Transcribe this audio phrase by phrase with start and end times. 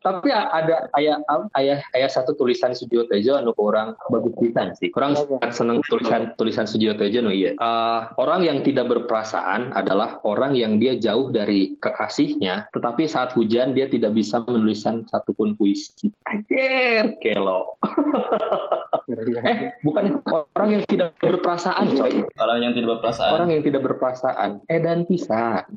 [0.00, 1.20] Tapi ada ayah
[1.60, 4.88] ayah ayah satu tulisan Sujiwo Tejo anu orang bagus pisan sih.
[4.96, 5.12] Orang
[5.52, 7.52] seneng tulisan tulisan Sujiwo Tejo no iya.
[7.60, 13.76] Uh, orang yang tidak berperasaan adalah orang yang dia jauh dari kekasihnya, tetapi saat hujan
[13.76, 16.08] dia tidak bisa menuliskan satupun puisi.
[16.24, 17.76] Anjir, kelo.
[19.44, 20.24] eh, bukan
[20.56, 22.24] orang yang tidak berperasaan, coy.
[22.40, 23.30] Orang yang tidak berperasaan.
[23.36, 24.50] Orang yang tidak berperasaan.
[24.70, 25.68] Eh dan bisa.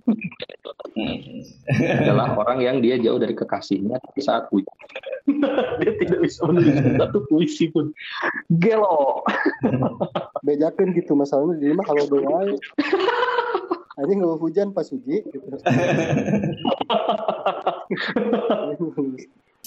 [0.93, 1.41] Hmm.
[1.79, 4.77] adalah orang yang dia jauh dari kekasihnya tapi saat hujan
[5.81, 7.89] dia tidak bisa menulis satu puisi pun
[8.61, 9.23] gelo
[10.45, 12.39] bejakan gitu masalahnya di rumah kalau doa
[13.93, 15.47] aja nggak hujan pas uji gitu.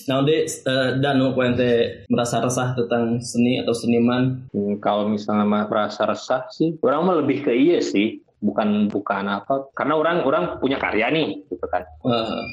[0.06, 4.44] Nah, uh, dan puente merasa resah tentang seni atau seniman?
[4.54, 9.72] Hmm, kalau misalnya merasa resah sih, orang mah lebih ke iya sih bukan bukan apa
[9.72, 11.82] karena orang orang punya karya nih gitu kan.
[12.04, 12.44] Uh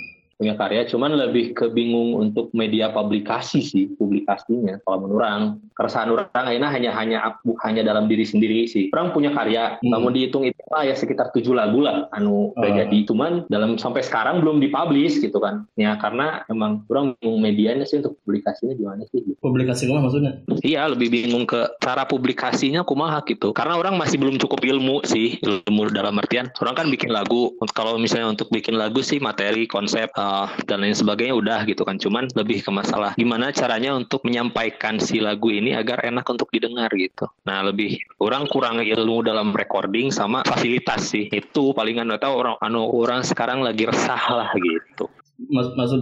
[0.43, 4.83] punya karya, cuman lebih kebingung untuk media publikasi sih publikasinya.
[4.83, 5.43] Kalau menurut orang,
[5.79, 7.17] keresahan orang ini hanya hanya
[7.63, 8.91] hanya dalam diri sendiri sih.
[8.91, 9.87] Orang punya karya, hmm.
[9.87, 12.59] namun dihitung itu lah ya sekitar tujuh lagu lah anu uh.
[12.59, 13.07] jadi.
[13.07, 15.63] Cuman dalam sampai sekarang belum dipublish gitu kan.
[15.79, 19.23] Ya karena emang orang bingung medianya sih untuk publikasinya gimana sih.
[19.23, 19.37] Gitu.
[19.39, 20.33] Publikasi kumaha maksudnya?
[20.65, 23.55] Iya lebih bingung ke cara publikasinya kumaha gitu.
[23.55, 27.53] Karena orang masih belum cukup ilmu sih ilmu dalam artian orang kan bikin lagu.
[27.77, 31.85] Kalau misalnya untuk bikin lagu sih materi konsep uh, uh, dan lain sebagainya udah gitu
[31.85, 32.01] kan.
[32.01, 36.89] Cuman lebih ke masalah gimana caranya untuk menyampaikan si lagu ini agar enak untuk didengar
[36.97, 37.29] gitu.
[37.45, 41.29] Nah lebih orang kurang ilmu dalam recording sama fasilitas sih.
[41.29, 45.05] Itu palingan atau orang anu orang sekarang lagi resah lah gitu
[45.49, 45.99] maksud maksud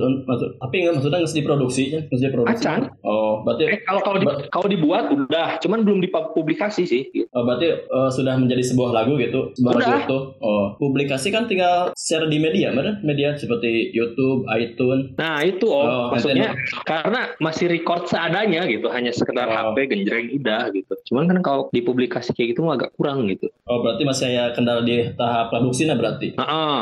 [0.62, 2.82] tapi enggak maksudnya nggak diproduksi ya nggak diproduksi acan?
[3.02, 5.48] Oh berarti eh, kalau kalau di, kalau dibuat udah.
[5.64, 7.02] Cuman belum dipublikasi sih.
[7.12, 7.28] Gitu.
[7.34, 9.52] oh, berarti uh, sudah menjadi sebuah lagu gitu?
[9.58, 9.86] Sebuah udah.
[9.88, 10.20] lagu itu?
[10.42, 15.16] Oh publikasi kan tinggal share di media mana media seperti YouTube iTunes.
[15.18, 16.54] Nah itu oh, oh maksudnya
[16.86, 18.88] karena masih record seadanya gitu.
[18.92, 19.74] Hanya sekedar oh.
[19.74, 20.94] HP genjreng udah gitu.
[21.12, 23.50] Cuman kan kalau dipublikasi kayak gitu agak kurang gitu.
[23.68, 26.38] Oh berarti masih ya kendala di tahap produksi nah berarti?
[26.38, 26.82] Uh -uh.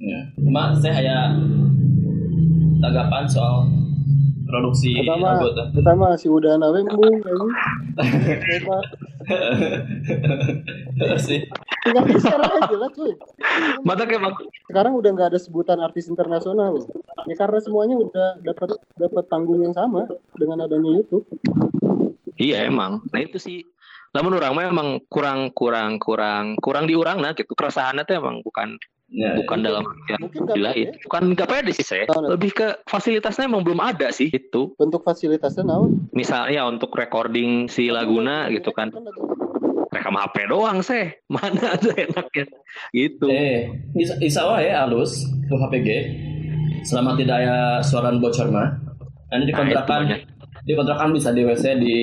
[0.00, 0.20] Ya.
[0.40, 1.24] Cuma saya kayak
[2.80, 3.68] tanggapan soal
[4.50, 5.38] produksi pertama,
[5.70, 7.22] pertama si udah nawe mung
[11.22, 11.46] sih.
[11.86, 13.14] Tinggal share aja lah cuy.
[13.86, 14.34] Mata kayak
[14.66, 16.82] sekarang udah nggak ada sebutan artis internasional
[17.30, 21.24] ya karena semuanya udah dapat dapat tanggung yang sama dengan adanya YouTube.
[22.40, 23.06] Iya emang.
[23.12, 23.62] Nah itu sih.
[24.10, 27.54] Namun orang memang kurang kurang kurang kurang diurang nah gitu.
[27.54, 28.74] Keresahannya tuh emang bukan
[29.10, 29.64] Ya, bukan ya.
[29.66, 30.20] dalam artian
[30.54, 30.94] gila ya.
[31.02, 34.70] bukan nggak pede sih saya lebih ke fasilitasnya emang belum ada sih itu.
[34.78, 36.06] Bentuk fasilitasnya naon?
[36.14, 38.94] Misalnya untuk recording si laguna gitu kan.
[39.90, 42.46] rekam HP doang sih mana aja enaknya?
[42.94, 43.26] Gitu.
[43.26, 45.88] Eh bisa, bisa ya halus tuh HPG
[46.86, 48.78] selama tidak ada suara bocor mah.
[49.34, 50.20] Nanti dikontrakan nah,
[50.62, 51.96] dikontrakan bisa di WC di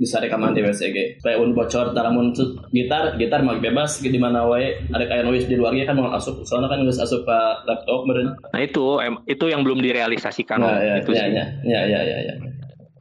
[0.00, 2.32] bisa rekaman di WCG supaya un bocor taramun
[2.72, 4.88] gitar gitar mau bebas di mana wae.
[4.88, 7.38] Ada kayak noise di luarnya kan mau asup soalnya kan nggak asup ke
[7.68, 11.80] laptop meren nah itu em, itu yang belum direalisasikan nah, ya, itu ya, ya, ya,
[11.84, 12.34] ya, ya, ya.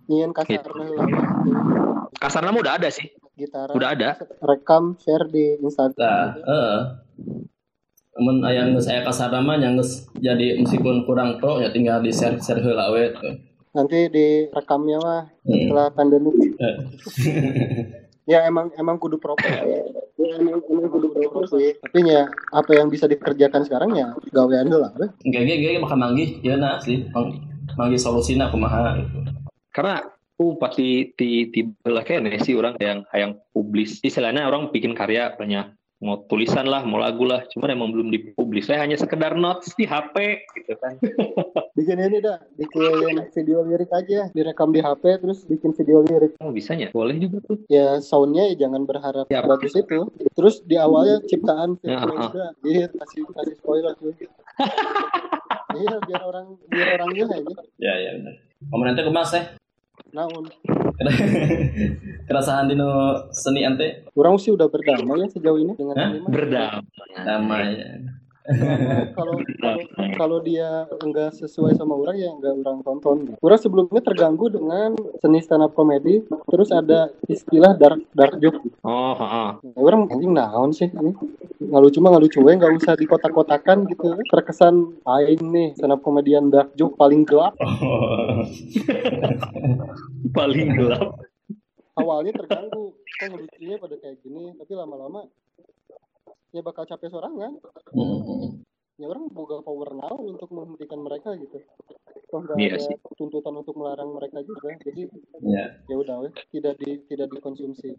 [0.09, 0.73] Nyian kasar gitu.
[2.17, 3.05] kasar nama udah ada sih.
[3.37, 3.69] Gitar.
[3.77, 4.17] Udah ada.
[4.41, 6.01] Rekam share di Instagram.
[6.01, 6.77] Nah, uh,
[8.17, 9.77] namun ayang saya kasar nama yang
[10.17, 13.05] jadi meskipun kurang pro ya tinggal di share share heula we
[13.73, 16.31] nanti di rekamnya mah setelah pandemi.
[18.29, 19.41] Ya emang emang kudu proper.
[19.41, 19.81] Ya.
[20.21, 21.73] ya emang, emang kudu proper sih.
[21.81, 24.93] Tapi ya apa yang bisa dikerjakan sekarang ya gawean lah
[25.25, 27.09] enggak enggak enggak makan manggih ya nak sih.
[27.73, 29.33] Manggih solusinya kumaha gitu.
[29.73, 33.97] Karena uh pasti di di belah kayaknya sih orang yang yang publis.
[34.05, 38.71] Istilahnya orang bikin karya banyak mau tulisan lah, mau lagu lah, cuma emang belum dipublis.
[38.71, 40.15] Saya hanya sekedar notes di HP
[40.55, 40.95] gitu kan.
[41.77, 46.39] bikin ini dah, bikin video lirik aja, direkam di HP terus bikin video lirik.
[46.39, 46.87] Oh bisa ya?
[46.95, 47.59] Boleh juga tuh.
[47.67, 50.07] Ya soundnya ya jangan berharap ya, bagus itu.
[50.35, 54.15] Terus di awalnya ciptaan ya, juga, iya kasih kasih spoiler tuh.
[55.83, 57.53] iya biar orang biar orang ini.
[57.75, 58.35] Ya ya benar.
[58.71, 59.43] Komentar kemas ya
[60.13, 60.45] naon
[62.27, 62.89] kerasahan dino
[63.31, 66.09] seni ante kurang sih udah berdamai ya sejauh ini dengan Hah?
[66.27, 67.91] berdamai damai ya
[69.13, 69.37] kalau
[70.17, 73.17] kalau dia enggak sesuai sama orang ya enggak orang tonton.
[73.37, 78.57] Orang sebelumnya terganggu dengan seni stand up comedy, terus ada istilah dark dark joke.
[78.81, 79.49] Oh, heeh.
[79.61, 81.13] Nah, orang anjing naon sih ini?
[81.61, 84.17] Nggak lucu mah nggak lucu ya, nggak usah dikotak-kotakan gitu.
[84.25, 87.53] Terkesan aing nih stand up komedian dark joke paling gelap.
[90.39, 91.19] paling gelap.
[91.93, 95.27] Awalnya terganggu, kok ngelucunya pada kayak gini, tapi lama-lama
[96.49, 97.59] ya bakal capek sorangan.
[97.91, 98.63] Hmm.
[98.95, 101.55] ya orang boga power now untuk menghentikan mereka gitu
[102.27, 102.95] toh nggak Iya ada sih.
[103.15, 105.07] tuntutan untuk melarang mereka juga jadi
[105.39, 105.79] Ya.
[105.87, 107.95] ya udah tidak di tidak dikonsumsi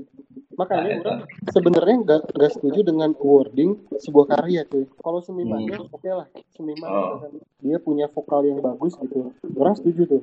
[0.52, 6.04] makanya Nah, orang sebenarnya nggak nggak setuju dengan wording sebuah karya cuy kalau senimannya oke
[6.06, 6.92] lah seniman Hmm.
[6.92, 7.08] Oh.
[7.16, 10.20] misalkan dia punya vokal yang bagus gitu orang setuju tuh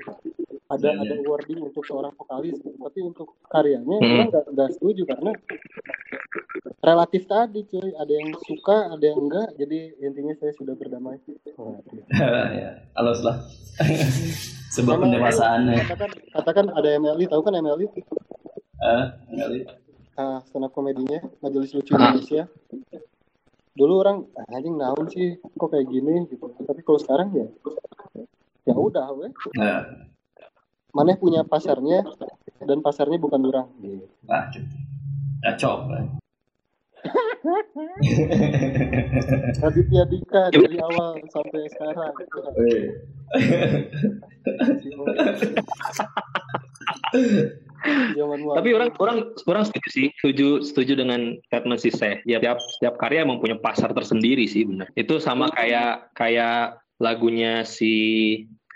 [0.68, 1.24] ada Iya, ada iya.
[1.24, 4.12] wording untuk seorang vokalis tapi untuk karyanya Hmm.
[4.14, 5.32] orang nggak nggak setuju karena
[6.80, 11.18] relatif tadi cuy ada yang suka ada yang enggak jadi intinya saya sudah berdamai
[12.54, 12.72] ya.
[12.94, 13.38] Halus lah.
[14.70, 15.80] Sebuah Sama- pendewasaan ya.
[15.86, 17.88] katakan katakan ada MLI tahu kan MLI
[18.78, 19.60] Eh, kali.
[20.16, 22.46] ah stand up komedinya Majelis Lucu Indonesia
[23.74, 27.46] dulu orang "Ah, anjing naon sih kok kayak gini gitu tapi kalau sekarang ya
[28.64, 29.82] ya udah weh Nah,
[30.98, 32.02] mana punya pasarnya
[32.66, 33.70] dan pasarnya bukan orang
[34.26, 35.80] nah, cocok.
[35.94, 36.18] lah.
[39.62, 42.12] Raditya Dika dari awal sampai sekarang
[48.58, 52.18] Tapi orang orang orang setuju sih, setuju setuju dengan statement si Seh.
[52.26, 54.90] Ya tiap setiap karya emang punya pasar tersendiri sih benar.
[54.98, 57.94] Itu sama kayak kayak lagunya si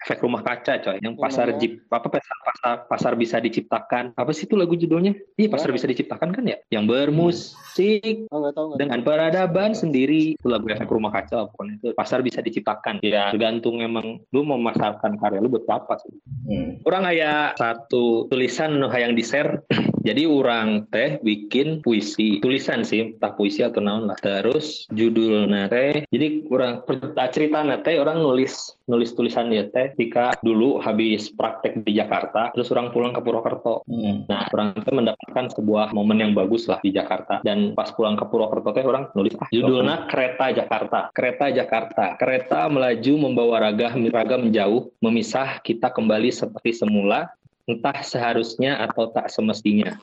[0.02, 0.98] efek rumah kaca coy.
[0.98, 1.60] Yang pasar mana?
[1.62, 4.18] jip apa pasar pasar pasar bisa diciptakan.
[4.18, 5.14] Apa sih itu lagu judulnya?
[5.38, 5.78] Iya pasar Mana?
[5.78, 6.58] bisa diciptakan kan ya?
[6.74, 10.36] Yang bermusik oh nggak tahu nggak dengan peradaban sendiri.
[10.42, 12.98] Itu lagu efek rumah kaca pokoknya itu pasar bisa diciptakan.
[13.06, 16.14] Ya tergantung emang lu mau memasarkan karya lu buat apa sih.
[16.42, 16.82] Hmm.
[16.90, 19.62] orang aya satu tulisan nu hayang di share
[20.08, 22.42] jadi orang teh bikin puisi.
[22.42, 24.18] Tulisan sih entah puisi atau naon lah.
[24.18, 26.82] Terus judulnya teh jadi orang
[27.30, 32.72] cerita teh orang nulis nulis tulisan ya teh ketika dulu habis praktek di Jakarta terus
[32.72, 34.24] orang pulang ke Purwokerto Hmm.
[34.30, 37.44] Nah, orang itu mendapatkan sebuah momen yang bagus lah di Jakarta.
[37.44, 41.00] Dan pas pulang ke Purwokerto teh orang nulis ah, judulnya Kereta Jakarta.
[41.12, 42.06] Kereta Jakarta.
[42.16, 47.32] Kereta melaju membawa raga raga menjauh, memisah kita kembali seperti semula,
[47.68, 49.98] entah seharusnya atau tak semestinya.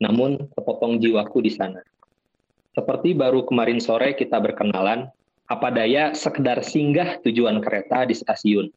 [0.00, 1.84] Namun terpotong jiwaku di sana.
[2.76, 5.08] Seperti baru kemarin sore kita berkenalan,
[5.48, 8.68] apa daya sekedar singgah tujuan kereta di stasiun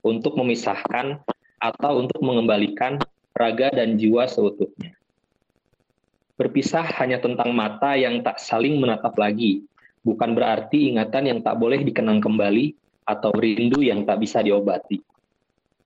[0.00, 1.20] untuk memisahkan
[1.60, 2.96] atau untuk mengembalikan
[3.36, 4.96] raga dan jiwa seutuhnya.
[6.40, 9.60] Berpisah hanya tentang mata yang tak saling menatap lagi,
[10.00, 12.72] bukan berarti ingatan yang tak boleh dikenang kembali
[13.04, 14.96] atau rindu yang tak bisa diobati.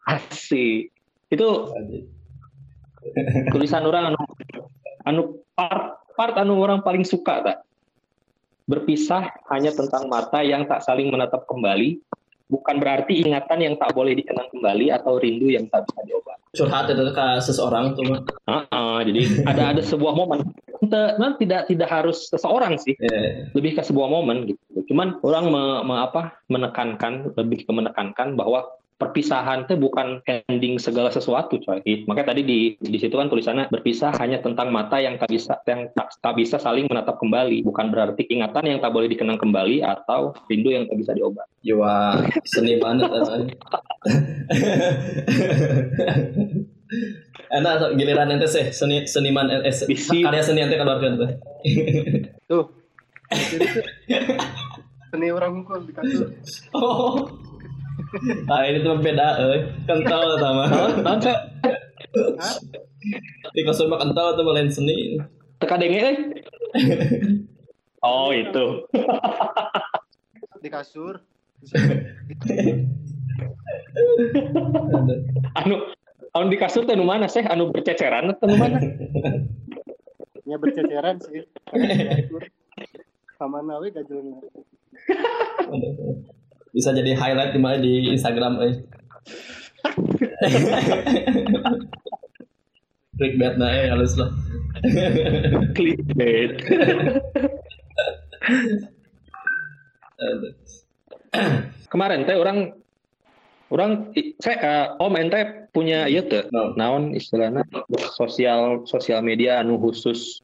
[0.07, 0.95] Asik.
[1.27, 1.75] Itu
[3.51, 4.21] tulisan orang anu,
[5.03, 5.23] anu
[5.59, 7.59] part, part anu orang paling suka tak?
[8.65, 12.01] Berpisah hanya tentang mata yang tak saling menatap kembali,
[12.49, 16.43] bukan berarti ingatan yang tak boleh dikenang kembali atau rindu yang tak bisa diobati.
[16.55, 18.05] Curhat itu ke seseorang tuh.
[18.07, 18.21] mah.
[18.71, 20.47] Ah, jadi ada ada sebuah momen.
[20.85, 23.49] Memang tidak tidak harus seseorang sih, Ya.
[23.57, 24.85] lebih ke sebuah momen gitu.
[24.93, 31.11] Cuman orang me- me- apa, menekankan lebih ke menekankan bahwa perpisahan itu bukan ending segala
[31.11, 31.83] sesuatu coy.
[32.07, 35.91] Makanya tadi di di situ kan tulisannya berpisah hanya tentang mata yang tak bisa yang
[35.99, 40.31] tak, tak bisa saling menatap kembali, bukan berarti ingatan yang tak boleh dikenang kembali atau
[40.47, 41.51] rindu yang tak bisa diobati.
[41.67, 43.15] Jiwa seniman itu.
[47.55, 50.23] Enak tuh, giliran ente sih seni seniman eh, eh, Bisi.
[50.23, 51.31] karya seni ente keluarkan tuh.
[52.51, 52.65] tuh
[55.11, 56.29] seni orang mukul di kasur
[56.75, 57.31] Oh.
[58.51, 59.61] Ah ini tuh beda eh.
[59.87, 60.65] Kental sama.
[61.03, 61.39] Naon Cak?
[63.55, 65.19] Di kasur mah kental tuh lain seni.
[65.59, 66.17] Teka denge euy.
[68.05, 68.85] Oh itu.
[70.65, 71.21] di kasur
[75.61, 75.77] anu
[76.33, 78.81] anu di kasur teh nu mana sih anu berceceran atau nu mana
[80.49, 82.49] nya berceceran sih di kasur
[83.37, 84.41] kamana we gajelna
[86.75, 88.75] Bisa jadi highlight di mana di Instagram eh.
[93.15, 94.27] Clickbait nah eh halus lah.
[95.79, 96.59] clickbait
[101.93, 102.73] kemarin teh orang
[103.71, 106.75] orang saya eh, om ente punya ieu teu No.
[106.79, 107.65] naon istilahnya
[108.19, 110.43] sosial sosial media anu khusus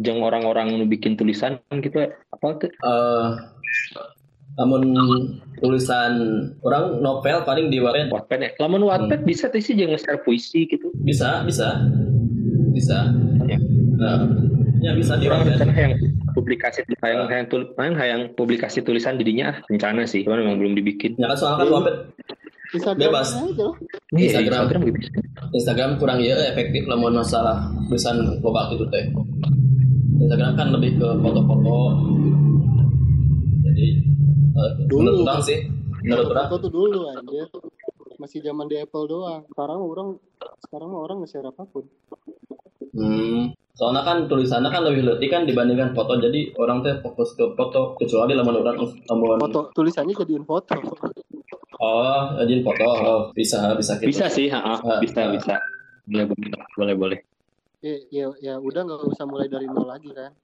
[0.00, 3.30] jeung orang-orang nu bikin tulisan gitu apa tuh Eh,
[4.58, 6.12] namun tulisan
[6.66, 10.66] orang novel paling di Wattpad Wattpad ya lamun Wattpad bisa tuh sih jeung share puisi
[10.66, 10.90] gitu.
[11.02, 11.86] Bisa bisa.
[12.74, 13.10] Bisa.
[13.46, 13.58] Ya.
[13.98, 14.26] nah,
[14.82, 15.94] ya bisa di orang Wattpad yang
[16.34, 20.74] publikasi hayang hayang tul hayang, hayang publikasi tulisan didinya ah rencana sih cuman memang belum
[20.74, 21.14] dibikin.
[21.18, 21.96] Ya kan soalnya kan Wattpad
[22.68, 23.28] Instagram Bebas.
[24.12, 24.60] Iya, Instagram.
[24.66, 24.98] Instagram gitu.
[25.56, 29.06] Instagram kurang ya efektif lamun masalah tulisan loba gitu teh.
[30.18, 31.76] Instagram kan lebih ke foto-foto
[33.72, 33.88] jadi
[34.88, 35.24] dulu.
[35.24, 35.58] menurut sih
[36.04, 37.44] menurut foto, foto tuh dulu aja
[38.18, 39.46] masih zaman di Apple doang.
[39.46, 40.08] Sekarang orang
[40.66, 41.86] sekarang orang nge-share apa pun.
[42.98, 46.18] Hmm soalnya kan tulisannya kan lebih letih kan dibandingkan foto.
[46.18, 50.74] Jadi orang tuh fokus ke foto kecuali lamun orang lamun foto tulisannya jadiin foto.
[51.78, 52.82] Oh jadiin foto.
[52.82, 54.10] Oh, bisa bisa gitu.
[54.10, 55.62] bisa sih ha, ha, bisa bisa.
[56.10, 56.26] Boleh
[56.74, 57.18] boleh boleh.
[57.78, 60.34] Ya ya, ya udah nggak usah mulai dari nol lagi kan.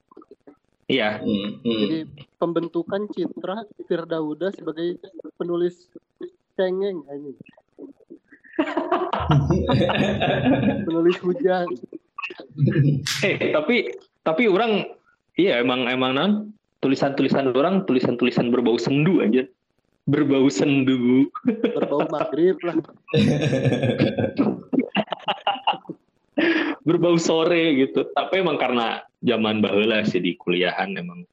[0.87, 1.19] Iya.
[1.19, 1.81] Hmm, hmm.
[1.83, 1.99] Jadi
[2.45, 5.01] pembentukan citra Firdauda sebagai
[5.41, 5.89] penulis
[6.61, 7.33] cengeng ini.
[10.85, 11.65] penulis hujan.
[13.25, 14.93] Eh, tapi tapi orang
[15.41, 16.53] iya emang emang nan
[16.85, 19.49] tulisan-tulisan orang tulisan-tulisan berbau sendu aja.
[20.05, 21.33] Berbau sendu.
[21.49, 22.77] Berbau maghrib lah.
[26.85, 28.05] berbau sore gitu.
[28.13, 31.25] Tapi emang karena zaman bahula sih di kuliahan emang